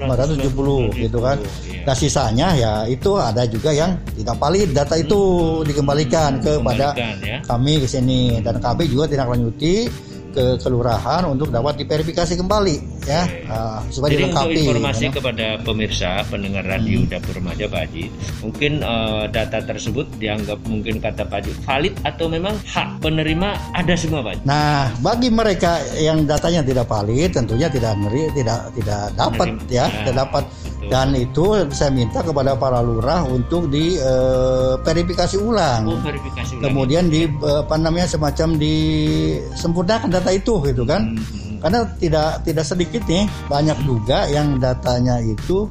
gitu 0.98 1.20
kan. 1.20 1.36
Iya. 1.40 1.84
Nah 1.84 1.92
sisanya 1.94 2.48
ya 2.54 2.74
itu 2.86 3.12
ada 3.14 3.44
juga 3.44 3.72
yang 3.72 3.92
tidak 4.14 4.36
valid 4.38 4.72
data 4.72 4.96
itu 4.96 5.20
dikembalikan 5.64 6.40
kepada 6.40 6.92
Kembalikan 6.92 7.16
ya. 7.20 7.38
kami 7.44 7.74
ke 7.80 7.88
sini 7.90 8.22
dan 8.40 8.56
kami 8.58 8.88
juga 8.88 9.04
tidak 9.06 9.28
lanjuti 9.30 9.92
ke 10.34 10.58
kelurahan 10.60 11.24
untuk 11.24 11.54
dapat 11.54 11.78
diverifikasi 11.78 12.34
kembali 12.36 12.76
ya. 13.06 13.24
Ah, 13.46 13.80
supaya 13.88 14.18
Jadi 14.18 14.28
untuk 14.28 14.50
dilengkapi. 14.50 14.62
informasi 14.66 15.06
ya. 15.06 15.12
kepada 15.14 15.48
pemirsa 15.62 16.10
pendengar 16.28 16.66
radio 16.66 17.06
Dapur 17.06 17.38
Remaja 17.38 17.70
Pak 17.70 17.80
Haji, 17.86 18.06
mungkin 18.42 18.72
eh, 18.82 19.24
data 19.30 19.58
tersebut 19.62 20.10
dianggap 20.18 20.60
mungkin 20.66 20.98
kata 20.98 21.24
Pak 21.24 21.38
Haji 21.46 21.52
valid 21.64 21.94
atau 22.02 22.26
memang 22.28 22.56
hak 22.66 23.00
penerima 23.00 23.54
ada 23.72 23.94
semua 23.94 24.26
Pak 24.26 24.32
Haji? 24.36 24.44
Nah, 24.44 24.90
bagi 25.00 25.30
mereka 25.30 25.78
yang 25.96 26.26
datanya 26.26 26.66
tidak 26.66 26.90
valid, 26.90 27.30
tentunya 27.30 27.70
tidak 27.70 27.94
ngeri, 28.02 28.34
tidak 28.34 28.60
tidak 28.74 29.02
dapat 29.14 29.48
Menerima. 29.54 29.70
ya, 29.70 29.86
Ya, 29.86 30.02
tidak 30.02 30.16
dapat. 30.26 30.44
Betul. 30.84 30.92
Dan 30.92 31.08
itu 31.16 31.46
saya 31.72 31.90
minta 31.90 32.20
kepada 32.20 32.54
para 32.54 32.84
lurah 32.84 33.24
untuk 33.24 33.72
di 33.72 33.96
eh, 33.96 34.74
verifikasi 34.84 35.40
ulang. 35.40 35.88
Oh, 35.88 36.00
verifikasi 36.04 36.60
ulang. 36.60 36.64
Kemudian 36.70 37.08
di 37.08 37.26
eh, 37.26 37.60
apa 37.64 37.76
namanya 37.80 38.08
semacam 38.08 38.60
disempurnakan 38.60 40.10
data 40.12 40.30
itu 40.30 40.60
gitu 40.64 40.84
kan. 40.84 41.16
Hmm, 41.16 41.64
Karena 41.64 41.80
tidak 41.96 42.44
tidak 42.44 42.66
sedikit 42.68 43.02
nih, 43.08 43.24
banyak 43.48 43.78
juga 43.88 44.28
yang 44.28 44.60
datanya 44.60 45.24
itu 45.24 45.66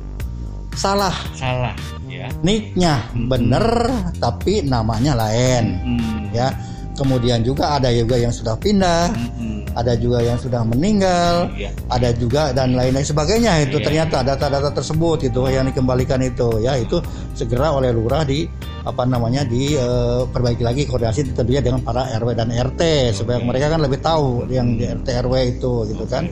salah. 0.72 1.12
salah 1.36 1.76
ya. 2.08 2.28
Nicknya 2.40 3.04
bener 3.28 3.92
tapi 4.16 4.64
namanya 4.64 5.12
lain 5.12 5.64
Hmm, 5.84 6.32
ya. 6.32 6.48
Kemudian 6.92 7.40
juga 7.40 7.80
ada 7.80 7.88
juga 7.88 8.20
yang 8.20 8.28
sudah 8.28 8.52
pindah, 8.60 9.08
hmm, 9.16 9.72
ada 9.72 9.96
juga 9.96 10.20
yang 10.20 10.36
sudah 10.36 10.60
meninggal, 10.60 11.48
Iya. 11.56 11.72
ada 11.88 12.12
juga 12.12 12.52
dan 12.52 12.76
lain-lain 12.76 13.04
sebagainya. 13.04 13.64
Itu 13.64 13.80
Iya. 13.80 13.84
ternyata 13.88 14.20
data-data 14.20 14.70
tersebut 14.76 15.24
itu 15.24 15.40
yang 15.48 15.64
dikembalikan 15.64 16.20
itu 16.20 16.60
ya. 16.60 16.76
Itu 16.76 17.00
segera 17.32 17.72
oleh 17.72 17.90
lurah 17.96 18.28
di 18.28 18.44
apa 18.82 19.06
namanya 19.06 19.46
diperbaiki 19.46 20.62
lagi 20.66 20.82
koordinasi 20.84 21.32
tentunya 21.32 21.62
dengan 21.62 21.80
para 21.86 22.10
RW 22.18 22.34
dan 22.34 22.50
RT 22.50 23.14
supaya 23.14 23.38
mereka 23.38 23.70
kan 23.70 23.80
lebih 23.80 24.02
tahu 24.02 24.50
yang 24.50 24.74
di 24.74 24.84
RT 24.84 25.06
RW 25.22 25.34
itu 25.58 25.72
gitu 25.86 26.04
kan 26.10 26.26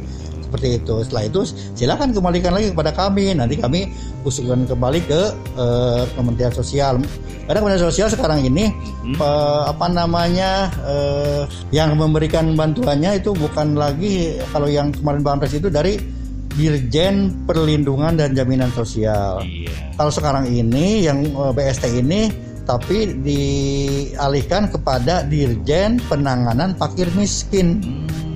seperti 0.50 0.82
itu. 0.82 1.06
Setelah 1.06 1.24
itu 1.30 1.40
silakan 1.78 2.10
kembalikan 2.10 2.50
lagi 2.50 2.74
kepada 2.74 2.90
kami. 2.90 3.30
Nanti 3.38 3.54
kami 3.54 3.86
usulkan 4.26 4.66
kembali 4.66 5.00
ke 5.06 5.20
eh, 5.54 6.02
Kementerian 6.18 6.50
Sosial. 6.50 6.98
Karena 7.46 7.58
Kementerian 7.62 7.86
Sosial 7.86 8.10
sekarang 8.10 8.42
ini 8.42 8.74
eh, 9.14 9.62
apa 9.70 9.86
namanya 9.86 10.74
eh, 10.82 11.42
yang 11.70 11.94
memberikan 11.94 12.58
bantuannya 12.58 13.22
itu 13.22 13.30
bukan 13.30 13.78
lagi 13.78 14.42
kalau 14.50 14.66
yang 14.66 14.90
kemarin 14.90 15.22
Banpres 15.22 15.54
itu 15.54 15.70
dari 15.70 16.18
Dirjen 16.50 17.46
Perlindungan 17.46 18.18
dan 18.18 18.34
Jaminan 18.34 18.74
Sosial. 18.74 19.46
Iya. 19.46 19.94
kalau 19.94 20.10
sekarang 20.10 20.50
ini 20.50 21.06
yang 21.06 21.22
BST 21.30 22.02
ini 22.02 22.26
tapi 22.66 23.18
dialihkan 23.22 24.66
kepada 24.70 25.22
Dirjen 25.26 26.02
Penanganan 26.10 26.74
Fakir 26.74 27.06
Miskin 27.14 27.78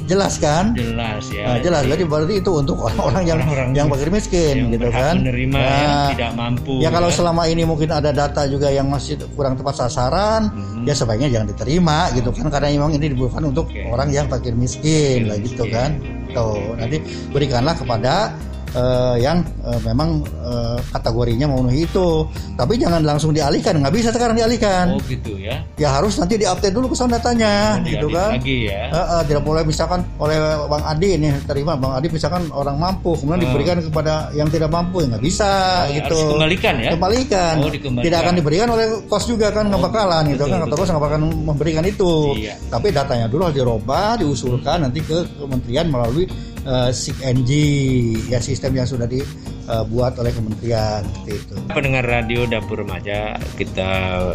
jelas 0.04 0.36
kan 0.36 0.72
Jelas 0.72 1.24
ya. 1.28 1.44
Nah, 1.46 1.58
jelas 1.58 1.82
Jadi, 1.84 2.04
berarti 2.04 2.34
itu 2.38 2.50
untuk 2.52 2.76
orang-orang 2.78 3.22
yang 3.24 3.38
Orang-orang 3.40 3.68
yang 3.72 3.86
fakir 3.88 4.08
miskin 4.08 4.54
yang 4.58 4.70
gitu 4.70 4.88
kan 4.88 5.14
menerima 5.18 5.58
ya, 5.58 5.72
Nah, 5.84 6.08
tidak 6.12 6.32
mampu. 6.34 6.74
ya 6.78 6.88
kalau 6.88 7.08
selama 7.08 7.42
ini 7.44 7.62
mungkin 7.62 7.88
ada 7.88 8.10
data 8.10 8.44
juga 8.44 8.68
yang 8.68 8.86
masih 8.86 9.16
kurang 9.32 9.54
tepat 9.54 9.74
sasaran 9.78 10.48
Mhm. 10.48 10.84
ya 10.84 10.94
sebaiknya 10.94 11.28
jangan 11.30 11.48
diterima 11.48 11.98
gitu 12.12 12.30
kan 12.30 12.46
karena 12.48 12.68
memang 12.70 12.92
ini 12.92 13.06
dibutuhkan 13.08 13.44
untuk 13.44 13.66
Oke. 13.66 13.84
orang 13.86 14.08
yang 14.08 14.26
fakir 14.26 14.52
miskin 14.52 14.84
Fakir 14.84 15.20
lah 15.24 15.36
gitu 15.38 15.62
miskin. 15.62 15.72
kan 15.72 15.90
tuh 16.30 16.74
nanti 16.74 16.96
berikanlah 17.30 17.72
kepada 17.72 18.34
eh, 18.74 19.16
yang 19.18 19.38
eh, 19.62 19.80
memang 19.82 20.20
eh, 20.22 20.78
kategorinya 20.90 21.46
memenuhi 21.46 21.84
itu 21.84 22.26
tapi 22.54 22.74
jangan 22.74 23.00
langsung 23.00 23.30
dialihkan 23.30 23.78
nggak 23.78 23.90
bisa 23.90 24.10
sekarang 24.10 24.34
dialihkan 24.34 24.90
Oh 24.90 25.00
gitu 25.02 25.34
ya. 25.34 25.62
ya 25.74 25.88
harus 25.92 26.14
nanti 26.16 26.34
diupdate 26.36 26.70
dulu 26.70 26.90
ke 26.90 26.96
sana 26.96 27.16
datanya 27.16 27.78
Oh, 27.78 27.86
gitu 27.86 28.06
kan 28.08 28.34
Lagi 28.34 28.66
ya. 28.66 28.90
Eh, 28.90 29.06
eh, 29.14 29.22
tidak 29.24 29.42
boleh 29.42 29.62
misalkan 29.62 30.02
oleh 30.16 30.36
Bang 30.66 30.84
Adi 30.84 31.08
ini 31.14 31.28
terima 31.44 31.74
Bang 31.74 31.94
Adi 31.94 32.08
misalkan 32.08 32.50
orang 32.50 32.76
mampu 32.76 33.14
kemudian 33.14 33.36
Hmm. 33.36 33.46
diberikan 33.46 33.76
kepada 33.78 34.14
yang 34.32 34.48
tidak 34.48 34.68
mampu 34.68 35.00
ya 35.00 35.10
nggak 35.10 35.24
bisa 35.24 35.52
Oh, 35.84 35.92
gitu 35.92 36.14
Harus 36.14 36.22
dikembalikan 36.24 36.74
ya. 36.76 36.90
kembalikan. 36.92 37.54
Oh, 37.56 37.68
dikembalikan. 37.68 38.04
tidak 38.04 38.18
akan 38.20 38.34
diberikan 38.34 38.68
oleh 38.68 38.86
kos 39.04 39.24
juga 39.24 39.48
kan 39.48 39.64
nggak 39.66 39.78
Oh, 39.78 39.86
bakalan 39.86 40.22
gitu 40.28 40.38
betul, 40.40 40.50
kan 40.50 40.58
kata 40.64 40.74
kos 40.74 40.88
nggak 40.88 41.02
bakalan 41.02 41.22
memberikan 41.44 41.84
itu 41.84 42.12
Iya. 42.34 42.54
tapi 42.68 42.88
datanya 42.88 43.26
dulu 43.26 43.42
harus 43.44 43.56
dirubah 43.56 44.10
diusulkan 44.16 44.78
nanti 44.80 44.98
ke 44.98 45.18
kementerian 45.36 45.86
melalui 45.86 46.24
uh, 46.64 46.90
SIG 46.90 47.50
ya 48.28 48.40
sistem 48.40 48.76
yang 48.76 48.88
sudah 48.88 49.08
dibuat 49.64 50.20
oleh 50.20 50.32
kementerian 50.32 51.02
seperti 51.04 51.32
itu 51.40 51.54
Pendengar 51.72 52.04
radio 52.06 52.44
Dapur 52.46 52.84
Remaja, 52.84 53.34
kita 53.56 53.90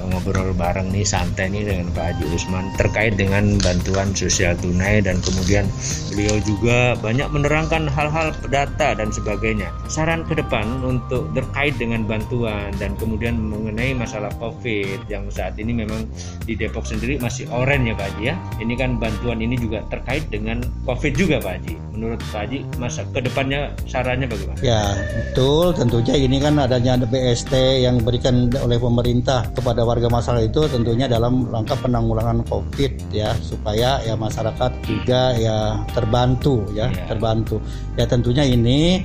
ngobrol 0.09 0.51
bareng 0.57 0.89
nih 0.89 1.05
santai 1.05 1.47
nih 1.47 1.63
dengan 1.65 1.87
Pak 1.93 2.03
Haji 2.13 2.25
Usman 2.35 2.65
terkait 2.75 3.15
dengan 3.15 3.55
bantuan 3.61 4.11
sosial 4.17 4.57
tunai 4.57 4.99
dan 4.99 5.21
kemudian 5.21 5.69
beliau 6.11 6.35
juga 6.43 6.97
banyak 6.99 7.29
menerangkan 7.29 7.87
hal-hal 7.87 8.33
data 8.49 8.97
dan 8.97 9.13
sebagainya. 9.13 9.69
Saran 9.87 10.25
ke 10.25 10.35
depan 10.35 10.65
untuk 10.81 11.29
terkait 11.37 11.77
dengan 11.77 12.03
bantuan 12.03 12.73
dan 12.81 12.97
kemudian 12.97 13.37
mengenai 13.37 13.93
masalah 13.93 14.33
COVID 14.41 15.07
yang 15.07 15.29
saat 15.29 15.55
ini 15.61 15.71
memang 15.71 16.09
di 16.43 16.57
Depok 16.57 16.83
sendiri 16.83 17.21
masih 17.21 17.45
orange 17.53 17.93
ya 17.93 17.95
Pak 17.95 18.07
Haji 18.09 18.23
ya. 18.33 18.35
Ini 18.59 18.73
kan 18.75 18.97
bantuan 18.97 19.39
ini 19.39 19.55
juga 19.55 19.85
terkait 19.93 20.27
dengan 20.33 20.59
COVID 20.83 21.13
juga 21.15 21.37
Pak 21.39 21.53
Haji. 21.61 21.73
Menurut 21.95 22.19
Pak 22.31 22.47
Haji, 22.47 22.59
masa 22.79 23.05
ke 23.07 23.19
depannya 23.23 23.71
sarannya 23.87 24.27
bagaimana? 24.27 24.59
Ya, 24.63 24.81
betul. 25.19 25.65
Tentunya 25.75 26.15
ini 26.15 26.37
kan 26.39 26.55
adanya 26.57 26.95
BST 26.99 27.53
yang 27.83 27.99
diberikan 27.99 28.47
oleh 28.59 28.79
pemerintah 28.79 29.43
kepada 29.51 29.83
warga 29.83 30.07
masyarakat 30.07 30.47
itu 30.47 30.61
tentunya 30.71 31.05
dalam 31.05 31.45
rangka 31.51 31.75
penanggulangan 31.79 32.43
COVID 32.47 33.11
ya 33.11 33.35
supaya 33.43 33.99
ya 34.01 34.15
masyarakat 34.15 34.71
juga 34.87 35.35
ya 35.35 35.83
terbantu 35.91 36.63
ya, 36.71 36.87
Iya. 36.89 37.05
terbantu. 37.07 37.59
Ya 37.99 38.05
tentunya 38.07 38.43
ini 38.47 39.03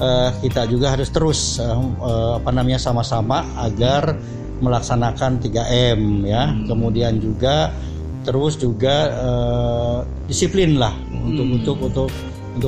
eh, 0.00 0.30
kita 0.40 0.64
juga 0.66 0.96
harus 0.96 1.12
terus 1.12 1.60
eh, 1.60 1.68
eh, 2.04 2.32
apa 2.40 2.50
namanya 2.50 2.80
sama-sama 2.80 3.44
agar 3.60 4.16
melaksanakan 4.60 5.40
3M 5.40 6.24
ya. 6.24 6.48
Hmm. 6.52 6.68
Kemudian 6.68 7.20
juga 7.20 7.72
terus 8.24 8.60
juga 8.60 8.96
eh, 9.16 9.98
disiplin 10.28 10.76
lah 10.76 10.92
Hmm. 10.92 11.32
untuk 11.32 11.46
untuk 11.52 11.76
untuk 11.84 12.08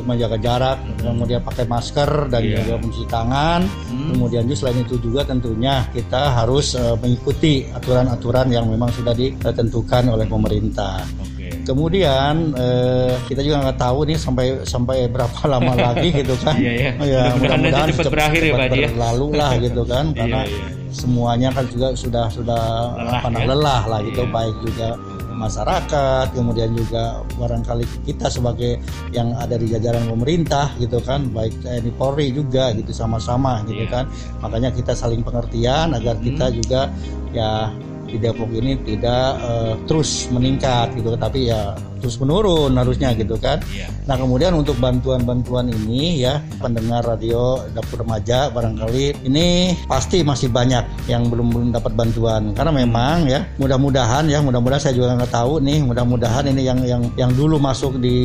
menjaga 0.01 0.37
jarak, 0.37 0.79
kemudian 0.97 1.41
pakai 1.41 1.65
masker 1.65 2.11
dan 2.27 2.41
Iya. 2.41 2.62
juga 2.62 2.75
mencuci 2.79 3.07
tangan. 3.07 3.61
Hmm. 3.89 4.09
Kemudian 4.11 4.43
juga 4.45 4.59
selain 4.59 4.79
itu 4.81 4.97
juga 4.99 5.21
tentunya 5.23 5.85
kita 5.91 6.33
harus 6.33 6.75
eh, 6.75 6.95
mengikuti 6.97 7.67
aturan-aturan 7.69 8.47
yang 8.49 8.67
memang 8.67 8.89
sudah 8.91 9.11
ditentukan 9.11 10.09
oleh 10.09 10.25
pemerintah. 10.25 11.03
Kemudian 11.62 12.55
eh, 12.55 13.15
kita 13.25 13.41
juga 13.41 13.57
nggak 13.62 13.79
tahu 13.79 13.99
nih 14.05 14.17
sampai 14.17 14.47
sampai 14.62 15.07
berapa 15.07 15.41
lama 15.53 15.73
lagi 15.75 16.11
gitu 16.11 16.35
kan. 16.41 16.57
Iya, 16.57 16.73
iya. 16.73 16.91
Ya, 17.03 17.23
Mudah-mudahan 17.35 17.89
cepat 17.89 17.99
cepat- 18.01 18.12
berakhir 18.12 18.41
ya, 18.41 18.47
cepat 18.49 18.59
Pak 18.59 18.67
Haji, 18.67 18.81
ya. 18.81 18.89
Berlalu 18.91 19.27
lah 19.33 19.51
gitu 19.59 19.83
kan 19.85 20.05
Iya, 20.09 20.19
karena 20.19 20.41
iya, 20.43 20.51
iya. 20.51 20.67
semuanya 20.93 21.49
kan 21.51 21.65
juga 21.67 21.89
sudah 21.95 22.27
sudah 22.29 22.62
Lelah, 22.93 23.21
apa 23.21 23.29
ya? 23.33 23.45
lelah 23.49 23.83
lah 23.87 24.01
gitu 24.03 24.23
Iya. 24.23 24.31
baik 24.31 24.57
juga 24.61 24.89
masyarakat 25.43 26.27
kemudian 26.31 26.71
juga 26.73 27.21
barangkali 27.35 27.83
kita 28.07 28.31
sebagai 28.31 28.79
yang 29.11 29.35
ada 29.35 29.59
di 29.59 29.67
jajaran 29.67 30.07
pemerintah 30.07 30.71
gitu 30.79 31.03
kan 31.03 31.27
baik 31.29 31.51
TNI 31.61 31.91
Polri 31.95 32.31
juga 32.31 32.71
gitu 32.73 32.95
sama-sama 32.95 33.61
gitu 33.67 33.83
Iya. 33.83 33.91
kan 33.91 34.05
makanya 34.39 34.71
kita 34.71 34.95
saling 34.95 35.21
pengertian 35.21 35.93
agar 35.93 36.15
Hmm. 36.15 36.25
kita 36.25 36.47
juga 36.55 36.81
ya 37.35 37.75
di 38.07 38.21
Depok 38.21 38.53
ini 38.53 38.77
tidak 38.85 39.41
eh, 39.41 39.75
terus 39.85 40.29
meningkat 40.29 40.93
gitu 40.95 41.17
tapi 41.17 41.49
ya 41.49 41.73
terus 42.02 42.18
menurun 42.18 42.75
harusnya 42.75 43.14
gitu 43.14 43.38
kan. 43.38 43.62
Iya. 43.71 43.87
Nah 44.11 44.18
kemudian 44.18 44.52
untuk 44.59 44.75
bantuan-bantuan 44.82 45.71
ini 45.71 46.26
ya 46.26 46.42
pendengar 46.59 47.06
radio 47.06 47.62
dapur 47.71 48.02
remaja 48.02 48.50
barangkali 48.50 49.23
ini 49.23 49.78
pasti 49.87 50.26
masih 50.26 50.50
banyak 50.50 50.82
yang 51.06 51.30
belum 51.30 51.54
belum 51.54 51.68
dapat 51.71 51.94
bantuan. 51.94 52.50
Karena 52.59 52.75
memang 52.75 53.30
ya 53.30 53.47
mudah-mudahan 53.62 54.26
ya 54.26 54.42
mudah-mudahan 54.42 54.82
saya 54.82 54.99
juga 54.99 55.14
nggak 55.14 55.30
tahu 55.30 55.62
nih 55.62 55.78
mudah-mudahan 55.87 56.50
ini 56.50 56.62
yang 56.66 56.82
yang 56.82 57.02
yang 57.14 57.30
dulu 57.38 57.62
masuk 57.62 58.02
di 58.02 58.18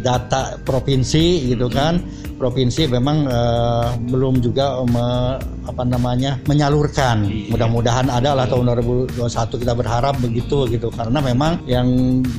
data 0.00 0.56
provinsi 0.64 1.52
gitu 1.52 1.68
kan. 1.68 2.00
Provinsi 2.38 2.86
memang 2.86 3.26
eh, 3.26 3.88
belum 4.08 4.38
juga 4.40 4.80
me- 4.86 5.58
apa 5.68 5.82
namanya 5.84 6.40
menyalurkan. 6.48 7.28
Iya. 7.28 7.50
mudah-mudahan 7.52 8.06
ada 8.08 8.32
lah 8.32 8.46
tahun 8.48 8.72
2021 9.12 9.60
kita 9.60 9.74
berharap 9.74 10.14
begitu 10.22 10.64
gitu. 10.70 10.88
Karena 10.94 11.18
memang 11.18 11.60
yang 11.66 11.86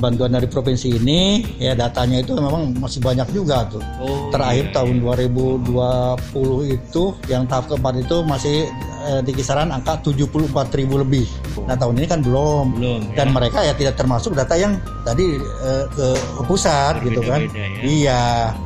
bantuan 0.00 0.32
dari 0.32 0.48
provinsi 0.48 0.79
ini 0.88 1.44
ya 1.60 1.76
datanya 1.76 2.24
itu 2.24 2.32
memang 2.32 2.72
masih 2.80 3.04
banyak 3.04 3.28
juga 3.36 3.68
tuh 3.68 3.82
Oh, 4.00 4.32
terakhir 4.32 4.72
iya, 4.72 4.74
tahun 4.76 4.96
iya. 4.96 5.28
2020 5.28 6.76
itu 6.76 7.02
yang 7.28 7.44
tahap 7.44 7.68
keempat 7.68 7.94
itu 8.00 8.16
masih 8.24 8.56
eh, 9.04 9.20
di 9.20 9.32
kisaran 9.36 9.68
angka 9.68 10.00
74.000 10.00 11.02
lebih 11.04 11.26
nah 11.68 11.76
tahun 11.76 12.00
ini 12.00 12.06
kan 12.08 12.20
belum 12.24 12.64
belum 12.80 13.00
ya. 13.12 13.16
dan 13.20 13.28
mereka 13.36 13.58
ya 13.60 13.76
tidak 13.76 14.00
termasuk 14.00 14.32
data 14.32 14.56
yang 14.56 14.80
tadi 15.04 15.36
eh, 15.36 15.84
ke, 15.92 16.06
ke 16.16 16.42
pusat 16.48 16.96
gitu 17.04 17.20
kan 17.20 17.44
ya. 17.52 17.66
iya 17.84 18.22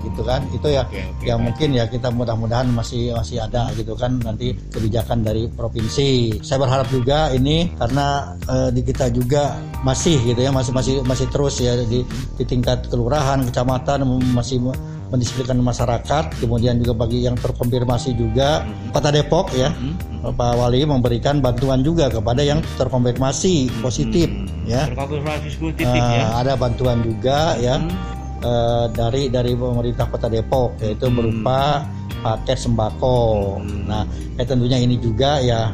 gitu 0.06 0.23
kan 0.23 0.47
itu 0.54 0.68
ya 0.71 0.85
Oke, 0.85 1.00
oke, 1.00 1.25
yang 1.25 1.40
mungkin 1.40 1.68
ya 1.73 1.88
kita 1.88 2.12
mudah-mudahan 2.12 2.68
masih 2.68 3.16
masih 3.16 3.40
ada 3.40 3.73
gitu 3.73 3.97
kan 3.97 4.21
nanti 4.21 4.52
kebijakan 4.68 5.25
dari 5.25 5.49
provinsi. 5.49 6.38
Saya 6.44 6.61
berharap 6.61 6.92
juga 6.92 7.33
ini 7.33 7.73
karena 7.73 8.37
eh, 8.44 8.68
di 8.68 8.85
kita 8.85 9.09
juga 9.09 9.56
masih 9.80 10.21
gitu 10.28 10.40
ya 10.44 10.52
masih 10.52 10.73
masih 10.76 10.94
masih 11.09 11.26
terus 11.33 11.56
ya 11.61 11.73
di, 11.88 12.03
di 12.34 12.44
tingkat 12.44 12.88
kelurahan, 12.88 13.42
kecamatan 13.44 14.02
masih 14.32 14.58
me- 14.58 14.76
mendisiplinkan 15.11 15.61
masyarakat. 15.61 16.25
Kemudian 16.38 16.78
juga 16.78 17.06
bagi 17.06 17.23
yang 17.23 17.34
terkonfirmasi 17.34 18.14
juga 18.14 18.66
Kota 18.90 19.08
Depok 19.08 19.54
ya 19.54 19.70
Hmm, 19.70 19.94
Pak 20.34 20.52
Wali 20.56 20.82
memberikan 20.82 21.38
bantuan 21.38 21.80
juga 21.80 22.08
kepada 22.08 22.40
yang 22.40 22.58
terkonfirmasi 22.75 23.70
positif 23.78 24.26
ya. 24.64 24.88
Terkonfirmasi 24.88 25.46
positif 25.54 25.87
Eh, 25.87 25.94
ya. 25.94 26.34
ada 26.34 26.52
bantuan 26.54 26.99
juga 27.00 27.54
ya 27.56 27.78
Hmm. 27.78 27.92
eh, 28.40 28.87
dari 28.90 29.28
dari 29.28 29.52
pemerintah 29.54 30.08
Kota 30.08 30.26
Depok 30.26 30.75
yaitu 30.80 31.06
Hmm. 31.06 31.14
berupa 31.14 31.84
paket 32.20 32.58
sembako. 32.58 33.61
Hmm. 33.61 33.84
Nah, 33.87 34.02
ya 34.34 34.42
tentunya 34.42 34.80
ini 34.80 34.96
juga 34.96 35.38
ya 35.38 35.70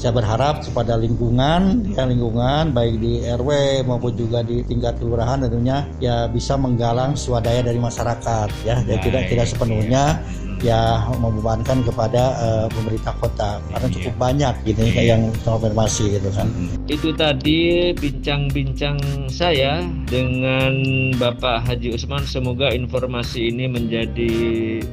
saya 0.00 0.16
berharap 0.16 0.64
kepada 0.64 0.96
lingkungan 0.96 1.92
ya 1.92 2.08
lingkungan 2.08 2.72
baik 2.72 2.96
di 2.96 3.20
RW 3.20 3.84
maupun 3.84 4.16
juga 4.16 4.40
di 4.40 4.64
tingkat 4.64 4.96
kelurahan 4.96 5.44
tentunya 5.44 5.84
ya 6.00 6.24
bisa 6.24 6.56
menggalang 6.56 7.20
swadaya 7.20 7.60
dari 7.60 7.76
masyarakat 7.76 8.48
ya 8.64 8.80
dan 8.80 8.96
tidak 9.04 9.28
tidak 9.28 9.44
sepenuhnya 9.44 10.16
iya. 10.16 10.39
Ya 10.60 11.00
membebankan 11.16 11.80
kepada 11.82 12.22
eh, 12.40 12.66
pemerintah 12.72 13.14
kota 13.18 13.50
karena 13.72 13.86
Iya. 13.90 13.94
cukup 13.96 14.14
banyak 14.16 14.54
gitu 14.68 14.80
ya, 14.84 14.92
Iya. 14.92 15.02
yang 15.16 15.22
terkonfirmasi 15.42 16.04
gitu 16.20 16.28
kan. 16.32 16.46
Itu 16.86 17.08
tadi 17.14 17.90
bincang-bincang 17.96 18.98
saya 19.30 19.84
dengan 20.06 20.72
Bapak 21.16 21.66
Haji 21.66 21.96
Usman. 21.96 22.24
Semoga 22.24 22.70
informasi 22.70 23.50
ini 23.50 23.66
menjadi 23.66 24.32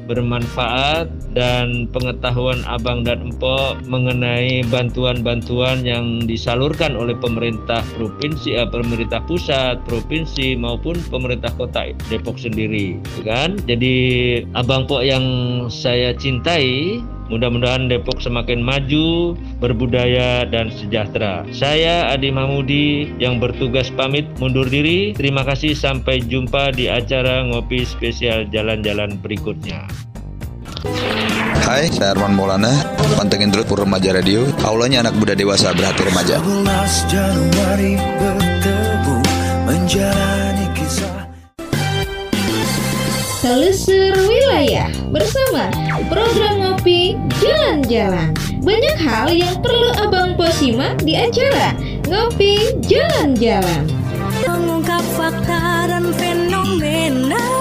bermanfaat 0.08 1.08
dan 1.32 1.86
pengetahuan 1.90 2.60
Abang 2.66 3.02
dan 3.04 3.28
Empok 3.28 3.82
mengenai 3.86 4.64
bantuan-bantuan 4.68 5.82
yang 5.84 6.24
disalurkan 6.24 6.94
oleh 6.94 7.14
pemerintah 7.18 7.82
provinsi, 7.96 8.58
eh, 8.58 8.68
pemerintah 8.68 9.20
pusat, 9.26 9.80
provinsi 9.84 10.54
maupun 10.58 10.98
pemerintah 11.08 11.50
kota 11.54 11.90
Depok 12.10 12.36
sendiri, 12.38 12.98
kan? 13.22 13.54
Jadi 13.64 13.94
Abang 14.54 14.84
Pok 14.88 15.02
yang 15.04 15.24
saya 15.66 16.14
cintai, 16.14 17.02
Mudah-mudahan 17.28 17.92
Depok 17.92 18.24
semakin 18.24 18.64
maju, 18.64 19.36
berbudaya 19.60 20.48
dan 20.48 20.72
sejahtera. 20.72 21.44
Saya 21.52 22.08
Adi 22.08 22.32
Mahmudi 22.32 23.12
yang 23.20 23.36
bertugas 23.36 23.92
pamit 23.92 24.24
mundur 24.40 24.64
diri. 24.64 25.12
Terima 25.12 25.44
kasih 25.44 25.76
sampai 25.76 26.24
jumpa 26.24 26.72
di 26.72 26.88
acara 26.88 27.44
ngopi 27.44 27.84
spesial 27.84 28.48
jalan-jalan 28.48 29.20
berikutnya. 29.20 29.84
Hai, 31.68 31.92
saya 31.92 32.16
Arman 32.16 32.32
Maulana. 32.32 32.72
Pantengin 33.20 33.52
terus 33.52 33.68
Pur 33.68 33.84
Remaja 33.84 34.16
Radio. 34.16 34.48
Aulanya 34.64 35.04
anak 35.04 35.20
muda 35.20 35.36
dewasa 35.36 35.76
berhati 35.76 36.08
remaja. 36.08 36.40
11 36.40 37.12
Januari 37.12 37.92
bertemu 38.16 39.16
menjalani 39.68 40.67
Telusur 43.38 44.18
Wilayah 44.26 44.90
bersama 45.14 45.70
program 46.10 46.58
ngopi 46.58 47.14
jalan-jalan. 47.38 48.34
Banyak 48.66 48.98
hal 48.98 49.30
yang 49.30 49.62
perlu 49.62 49.94
Abang 49.94 50.34
Po 50.34 50.50
simak 50.50 50.98
di 51.06 51.14
acara 51.14 51.70
Ngopi 52.10 52.82
Jalan-Jalan. 52.82 53.86
mengungkap 54.42 55.06
fakta 55.14 55.86
dan 55.86 56.10
fenomena 56.18 57.57